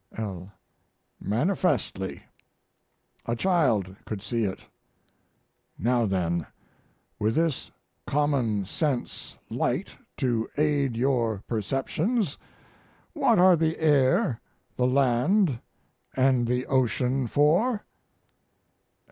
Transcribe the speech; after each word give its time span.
L. 0.17 0.51
Manifestly. 1.19 2.23
A 3.27 3.35
child 3.35 3.95
could 4.03 4.19
see 4.23 4.45
it. 4.45 4.65
Now 5.77 6.07
then, 6.07 6.47
with 7.19 7.35
this 7.35 7.69
common 8.07 8.65
sense 8.65 9.37
light 9.47 9.89
to 10.17 10.49
aid 10.57 10.97
your 10.97 11.43
perceptions, 11.47 12.35
what 13.13 13.37
are 13.37 13.55
the 13.55 13.79
air, 13.79 14.41
the 14.75 14.87
land, 14.87 15.61
and 16.15 16.47
the 16.47 16.65
ocean 16.65 17.27
for? 17.27 17.85